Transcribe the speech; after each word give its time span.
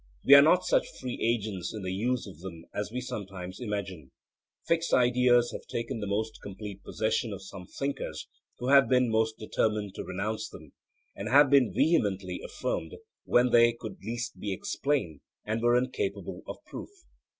We 0.25 0.33
are 0.33 0.41
not 0.41 0.65
such 0.65 0.89
free 0.99 1.19
agents 1.21 1.75
in 1.75 1.83
the 1.83 1.93
use 1.93 2.25
of 2.25 2.39
them 2.39 2.65
as 2.73 2.89
we 2.91 3.01
sometimes 3.01 3.59
imagine. 3.59 4.09
Fixed 4.65 4.95
ideas 4.95 5.51
have 5.51 5.67
taken 5.67 5.99
the 5.99 6.07
most 6.07 6.41
complete 6.41 6.81
possession 6.83 7.31
of 7.31 7.43
some 7.43 7.67
thinkers 7.67 8.27
who 8.57 8.69
have 8.69 8.89
been 8.89 9.11
most 9.11 9.37
determined 9.37 9.93
to 9.93 10.03
renounce 10.03 10.49
them, 10.49 10.73
and 11.15 11.29
have 11.29 11.51
been 11.51 11.71
vehemently 11.71 12.41
affirmed 12.43 12.95
when 13.25 13.51
they 13.51 13.73
could 13.73 13.99
be 13.99 14.07
least 14.13 14.33
explained 14.41 15.21
and 15.45 15.61
were 15.61 15.77
incapable 15.77 16.41
of 16.47 16.57
proof. 16.65 16.89